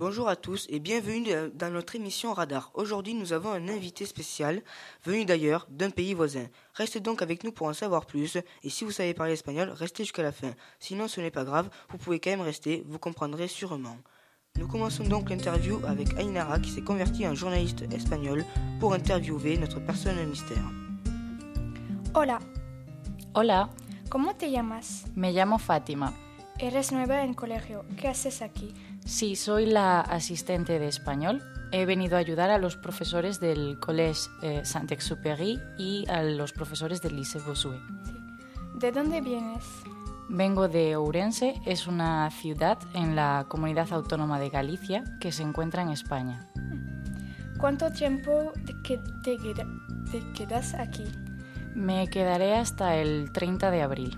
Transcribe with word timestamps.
Bonjour 0.00 0.30
à 0.30 0.36
tous 0.36 0.66
et 0.70 0.78
bienvenue 0.80 1.28
dans 1.52 1.70
notre 1.70 1.94
émission 1.94 2.32
Radar. 2.32 2.70
Aujourd'hui, 2.72 3.12
nous 3.12 3.34
avons 3.34 3.50
un 3.50 3.68
invité 3.68 4.06
spécial, 4.06 4.62
venu 5.04 5.26
d'ailleurs, 5.26 5.66
d'un 5.68 5.90
pays 5.90 6.14
voisin. 6.14 6.46
Restez 6.72 7.00
donc 7.00 7.20
avec 7.20 7.44
nous 7.44 7.52
pour 7.52 7.66
en 7.66 7.74
savoir 7.74 8.06
plus 8.06 8.38
et 8.64 8.70
si 8.70 8.84
vous 8.84 8.92
savez 8.92 9.12
parler 9.12 9.34
espagnol, 9.34 9.68
restez 9.68 10.04
jusqu'à 10.04 10.22
la 10.22 10.32
fin. 10.32 10.52
Sinon, 10.78 11.06
ce 11.06 11.20
n'est 11.20 11.30
pas 11.30 11.44
grave, 11.44 11.68
vous 11.90 11.98
pouvez 11.98 12.18
quand 12.18 12.30
même 12.30 12.40
rester, 12.40 12.82
vous 12.88 12.98
comprendrez 12.98 13.46
sûrement. 13.46 13.98
Nous 14.56 14.66
commençons 14.66 15.04
donc 15.04 15.28
l'interview 15.28 15.78
avec 15.86 16.18
Ainara 16.18 16.60
qui 16.60 16.70
s'est 16.70 16.80
convertie 16.80 17.26
en 17.26 17.34
journaliste 17.34 17.82
espagnol 17.92 18.46
pour 18.80 18.94
interviewer 18.94 19.58
notre 19.58 19.80
personne 19.80 20.16
mystère. 20.26 20.64
Hola, 22.14 22.38
Hola, 23.34 23.68
¿cómo 24.08 24.34
te 24.34 24.50
llamas? 24.50 25.04
me 25.14 25.30
llamo 25.34 25.58
Fátima. 25.58 26.14
Eres 26.58 26.90
nueva 26.90 27.22
en 27.22 27.32
colegio. 27.32 27.84
¿Qué 27.98 28.08
haces 28.08 28.42
aquí? 28.42 28.74
Sí, 29.10 29.34
soy 29.34 29.66
la 29.66 30.00
asistente 30.00 30.78
de 30.78 30.86
español. 30.86 31.42
He 31.72 31.84
venido 31.84 32.16
a 32.16 32.20
ayudar 32.20 32.50
a 32.50 32.58
los 32.58 32.76
profesores 32.76 33.40
del 33.40 33.78
Collège 33.80 34.30
eh, 34.42 34.60
Saint-Exupéry 34.64 35.60
y 35.78 36.04
a 36.08 36.22
los 36.22 36.52
profesores 36.52 37.02
del 37.02 37.16
Lycée 37.16 37.40
Bossuet. 37.44 37.80
¿De 38.74 38.92
dónde 38.92 39.20
vienes? 39.20 39.64
Vengo 40.28 40.68
de 40.68 40.94
Ourense, 40.94 41.60
es 41.66 41.88
una 41.88 42.30
ciudad 42.30 42.78
en 42.94 43.16
la 43.16 43.46
comunidad 43.48 43.92
autónoma 43.92 44.38
de 44.38 44.48
Galicia 44.48 45.02
que 45.20 45.32
se 45.32 45.42
encuentra 45.42 45.82
en 45.82 45.88
España. 45.90 46.48
¿Cuánto 47.58 47.90
tiempo 47.90 48.52
te, 48.64 48.74
que- 48.82 49.00
te 49.24 49.36
queda- 49.38 49.66
te 50.12 50.20
quedas 50.34 50.74
aquí? 50.74 51.04
Me 51.74 52.06
quedaré 52.08 52.54
hasta 52.56 52.94
el 52.96 53.32
30 53.32 53.72
de 53.72 53.82
abril. 53.82 54.16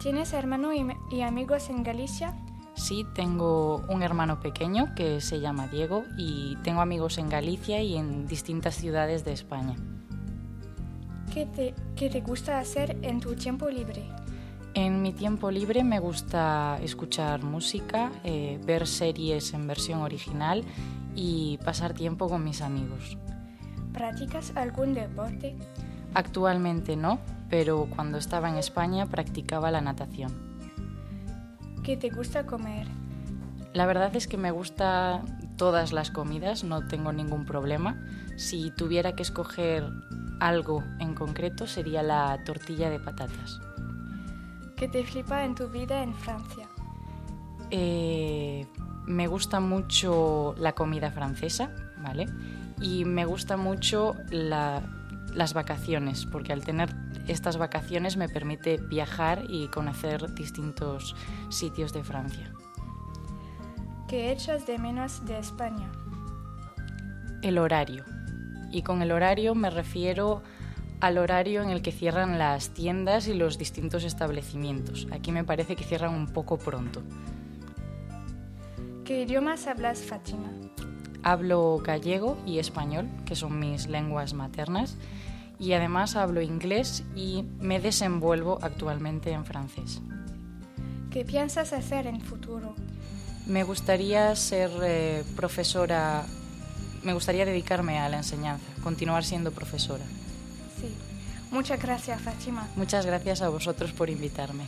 ¿Tienes 0.00 0.32
hermano 0.34 0.72
y, 0.74 0.86
y 1.10 1.22
amigos 1.22 1.70
en 1.70 1.82
Galicia? 1.82 2.34
Sí, 2.82 3.06
tengo 3.14 3.76
un 3.88 4.02
hermano 4.02 4.40
pequeño 4.40 4.92
que 4.96 5.20
se 5.20 5.38
llama 5.38 5.68
Diego 5.68 6.02
y 6.18 6.56
tengo 6.64 6.80
amigos 6.80 7.16
en 7.18 7.28
Galicia 7.28 7.80
y 7.80 7.94
en 7.94 8.26
distintas 8.26 8.74
ciudades 8.74 9.24
de 9.24 9.32
España. 9.32 9.76
¿Qué 11.32 11.46
te, 11.46 11.76
qué 11.94 12.10
te 12.10 12.22
gusta 12.22 12.58
hacer 12.58 12.98
en 13.02 13.20
tu 13.20 13.36
tiempo 13.36 13.70
libre? 13.70 14.02
En 14.74 15.00
mi 15.00 15.12
tiempo 15.12 15.52
libre 15.52 15.84
me 15.84 16.00
gusta 16.00 16.76
escuchar 16.82 17.44
música, 17.44 18.10
eh, 18.24 18.60
ver 18.66 18.88
series 18.88 19.54
en 19.54 19.68
versión 19.68 20.00
original 20.00 20.64
y 21.14 21.58
pasar 21.64 21.94
tiempo 21.94 22.28
con 22.28 22.42
mis 22.42 22.62
amigos. 22.62 23.16
¿Practicas 23.92 24.56
algún 24.56 24.94
deporte? 24.94 25.54
Actualmente 26.14 26.96
no, 26.96 27.20
pero 27.48 27.86
cuando 27.94 28.18
estaba 28.18 28.48
en 28.48 28.56
España 28.56 29.06
practicaba 29.06 29.70
la 29.70 29.80
natación. 29.80 30.51
¿Qué 31.82 31.96
te 31.96 32.10
gusta 32.10 32.46
comer? 32.46 32.86
La 33.72 33.86
verdad 33.86 34.14
es 34.14 34.26
que 34.26 34.36
me 34.36 34.50
gusta 34.50 35.22
todas 35.56 35.92
las 35.92 36.10
comidas, 36.10 36.62
no 36.64 36.86
tengo 36.86 37.12
ningún 37.12 37.44
problema. 37.44 37.96
Si 38.36 38.70
tuviera 38.70 39.14
que 39.14 39.22
escoger 39.22 39.84
algo 40.40 40.84
en 40.98 41.14
concreto 41.14 41.66
sería 41.66 42.02
la 42.02 42.42
tortilla 42.44 42.90
de 42.90 42.98
patatas. 43.00 43.60
¿Qué 44.76 44.88
te 44.88 45.04
flipa 45.04 45.44
en 45.44 45.54
tu 45.54 45.68
vida 45.68 46.02
en 46.02 46.14
Francia? 46.14 46.68
Eh, 47.70 48.66
me 49.06 49.26
gusta 49.26 49.60
mucho 49.60 50.54
la 50.58 50.72
comida 50.72 51.10
francesa, 51.10 51.70
¿vale? 52.02 52.26
Y 52.80 53.04
me 53.04 53.24
gusta 53.24 53.56
mucho 53.56 54.14
la- 54.30 54.82
las 55.34 55.54
vacaciones, 55.54 56.26
porque 56.26 56.52
al 56.52 56.64
tener 56.64 56.94
estas 57.28 57.56
vacaciones 57.56 58.16
me 58.16 58.28
permite 58.28 58.76
viajar 58.76 59.44
y 59.48 59.68
conocer 59.68 60.34
distintos 60.34 61.14
sitios 61.50 61.92
de 61.92 62.04
Francia. 62.04 62.52
¿Qué 64.08 64.30
echas 64.30 64.66
de 64.66 64.78
menos 64.78 65.24
de 65.24 65.38
España? 65.38 65.90
El 67.42 67.58
horario. 67.58 68.04
Y 68.70 68.82
con 68.82 69.02
el 69.02 69.12
horario 69.12 69.54
me 69.54 69.70
refiero 69.70 70.42
al 71.00 71.18
horario 71.18 71.62
en 71.62 71.70
el 71.70 71.82
que 71.82 71.90
cierran 71.90 72.38
las 72.38 72.70
tiendas 72.70 73.26
y 73.26 73.34
los 73.34 73.58
distintos 73.58 74.04
establecimientos. 74.04 75.08
Aquí 75.10 75.32
me 75.32 75.44
parece 75.44 75.74
que 75.74 75.82
cierran 75.82 76.14
un 76.14 76.28
poco 76.28 76.58
pronto. 76.58 77.02
¿Qué 79.04 79.22
idiomas 79.22 79.66
hablas, 79.66 80.02
Fátima? 80.02 80.48
Hablo 81.24 81.78
gallego 81.84 82.38
y 82.46 82.58
español, 82.58 83.08
que 83.26 83.34
son 83.34 83.58
mis 83.58 83.88
lenguas 83.88 84.32
maternas, 84.32 84.96
y 85.58 85.72
además 85.72 86.16
hablo 86.16 86.40
inglés 86.40 87.04
y 87.14 87.44
me 87.60 87.80
desenvuelvo 87.80 88.58
actualmente 88.62 89.30
en 89.32 89.44
francés. 89.44 90.00
¿Qué 91.10 91.24
piensas 91.24 91.72
hacer 91.72 92.06
en 92.06 92.20
futuro? 92.20 92.74
Me 93.46 93.64
gustaría 93.64 94.34
ser 94.36 94.70
eh, 94.82 95.24
profesora, 95.36 96.24
me 97.02 97.12
gustaría 97.12 97.44
dedicarme 97.44 97.98
a 97.98 98.08
la 98.08 98.18
enseñanza, 98.18 98.64
continuar 98.82 99.24
siendo 99.24 99.50
profesora. 99.50 100.04
Sí. 100.80 100.94
Muchas 101.50 101.80
gracias, 101.82 102.20
Fátima. 102.22 102.66
Muchas 102.76 103.04
gracias 103.04 103.42
a 103.42 103.48
vosotros 103.48 103.92
por 103.92 104.08
invitarme. 104.08 104.64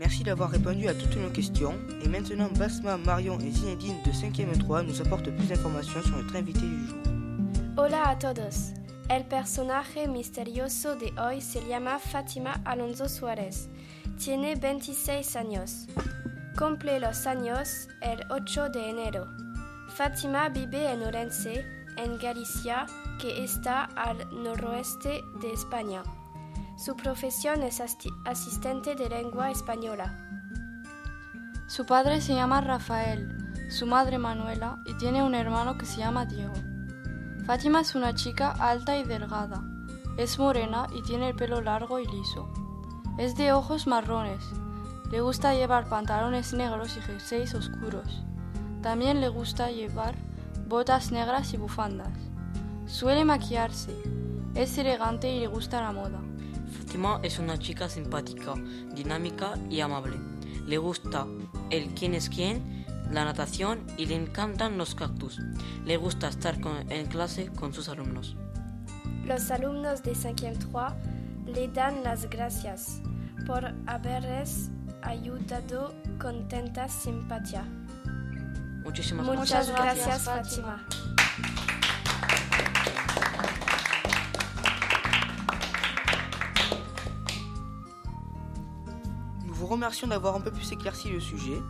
Merci 0.00 0.24
d'avoir 0.24 0.48
répondu 0.48 0.88
à 0.88 0.94
toutes 0.94 1.14
nos 1.16 1.28
questions. 1.28 1.78
Et 2.02 2.08
maintenant, 2.08 2.48
Basma, 2.58 2.96
Marion 2.96 3.38
et 3.38 3.50
Zinedine 3.50 3.98
de 4.02 4.10
5e 4.10 4.56
3 4.58 4.82
nous 4.84 4.98
apportent 5.02 5.30
plus 5.30 5.48
d'informations 5.48 6.00
sur 6.00 6.16
notre 6.16 6.34
invité 6.36 6.60
du 6.60 6.86
jour. 6.86 6.96
Hola 7.76 8.08
a 8.08 8.16
todos. 8.16 8.72
El 9.10 9.24
personaje 9.24 10.08
misterioso 10.08 10.96
de 10.96 11.12
hoy 11.20 11.42
se 11.42 11.60
llama 11.68 11.98
Fátima 11.98 12.62
Alonso 12.64 13.10
Suárez. 13.10 13.68
Tiene 14.16 14.54
26 14.54 15.36
años. 15.36 15.86
Cumple 16.56 16.98
los 16.98 17.26
años 17.26 17.86
el 18.00 18.24
8 18.30 18.70
de 18.70 18.88
enero. 18.88 19.26
Fátima 19.88 20.48
vive 20.48 20.90
en 20.90 21.02
Orense, 21.02 21.66
en 21.98 22.16
Galicia, 22.16 22.86
que 23.20 23.44
está 23.44 23.84
al 23.96 24.16
noroeste 24.42 25.20
de 25.42 25.52
España. 25.52 26.02
Su 26.82 26.96
profesión 26.96 27.62
es 27.62 27.82
asistente 28.24 28.94
de 28.94 29.10
lengua 29.10 29.50
española. 29.50 30.16
Su 31.66 31.84
padre 31.84 32.22
se 32.22 32.34
llama 32.34 32.62
Rafael, 32.62 33.68
su 33.70 33.84
madre 33.84 34.16
Manuela 34.16 34.78
y 34.86 34.94
tiene 34.94 35.22
un 35.22 35.34
hermano 35.34 35.76
que 35.76 35.84
se 35.84 35.98
llama 35.98 36.24
Diego. 36.24 36.54
Fátima 37.44 37.82
es 37.82 37.94
una 37.94 38.14
chica 38.14 38.52
alta 38.52 38.96
y 38.96 39.04
delgada. 39.04 39.62
Es 40.16 40.38
morena 40.38 40.86
y 40.96 41.02
tiene 41.02 41.28
el 41.28 41.36
pelo 41.36 41.60
largo 41.60 41.98
y 41.98 42.06
liso. 42.06 42.50
Es 43.18 43.36
de 43.36 43.52
ojos 43.52 43.86
marrones. 43.86 44.42
Le 45.10 45.20
gusta 45.20 45.52
llevar 45.52 45.86
pantalones 45.86 46.54
negros 46.54 46.96
y 46.96 47.02
jerseys 47.02 47.52
oscuros. 47.52 48.22
También 48.80 49.20
le 49.20 49.28
gusta 49.28 49.70
llevar 49.70 50.14
botas 50.66 51.12
negras 51.12 51.52
y 51.52 51.58
bufandas. 51.58 52.16
Suele 52.86 53.26
maquillarse. 53.26 53.94
Es 54.54 54.78
elegante 54.78 55.30
y 55.30 55.40
le 55.40 55.46
gusta 55.46 55.82
la 55.82 55.92
moda. 55.92 56.20
Fátima 56.70 57.20
es 57.22 57.38
una 57.38 57.58
chica 57.58 57.88
simpática, 57.88 58.54
dinámica 58.94 59.54
y 59.68 59.80
amable. 59.80 60.16
Le 60.66 60.78
gusta 60.78 61.26
el 61.70 61.88
quién 61.94 62.14
es 62.14 62.28
quién, 62.28 62.84
la 63.10 63.24
natación 63.24 63.80
y 63.96 64.06
le 64.06 64.14
encantan 64.14 64.78
los 64.78 64.94
cactus. 64.94 65.40
Le 65.84 65.96
gusta 65.96 66.28
estar 66.28 66.60
con- 66.60 66.90
en 66.90 67.06
clase 67.06 67.48
con 67.48 67.72
sus 67.72 67.88
alumnos. 67.88 68.36
Los 69.24 69.50
alumnos 69.50 70.02
de 70.02 70.14
5e 70.14 70.56
3 70.56 70.94
le 71.54 71.68
dan 71.68 72.02
las 72.04 72.28
gracias 72.30 73.00
por 73.46 73.72
haberles 73.86 74.70
ayudado 75.02 75.94
con 76.20 76.46
tanta 76.48 76.88
simpatía. 76.88 77.64
Muchísimas 78.84 79.26
Muchas 79.26 79.68
gracias, 79.70 80.06
gracias, 80.06 80.22
Fátima. 80.22 80.84
Fátima. 80.86 81.69
Remercions 89.70 90.08
d'avoir 90.08 90.34
un 90.34 90.40
peu 90.40 90.50
plus 90.50 90.72
éclairci 90.72 91.10
le 91.10 91.20
sujet. 91.20 91.62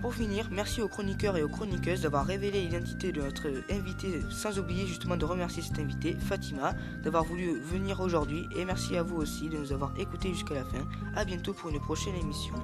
Pour 0.00 0.14
finir, 0.14 0.48
merci 0.50 0.80
aux 0.80 0.88
chroniqueurs 0.88 1.36
et 1.36 1.42
aux 1.42 1.48
chroniqueuses 1.48 2.00
d'avoir 2.00 2.24
révélé 2.24 2.62
l'identité 2.62 3.12
de 3.12 3.20
notre 3.20 3.48
invité, 3.70 4.22
sans 4.30 4.58
oublier 4.58 4.86
justement 4.86 5.18
de 5.18 5.24
remercier 5.26 5.62
cet 5.62 5.78
invité, 5.78 6.16
Fatima, 6.18 6.72
d'avoir 7.02 7.24
voulu 7.24 7.60
venir 7.60 8.00
aujourd'hui. 8.00 8.48
Et 8.56 8.64
merci 8.64 8.96
à 8.96 9.02
vous 9.02 9.16
aussi 9.16 9.50
de 9.50 9.58
nous 9.58 9.72
avoir 9.72 9.92
écoutés 9.98 10.32
jusqu'à 10.32 10.54
la 10.54 10.64
fin. 10.64 10.86
A 11.14 11.26
bientôt 11.26 11.52
pour 11.52 11.68
une 11.68 11.80
prochaine 11.80 12.14
émission. 12.14 12.54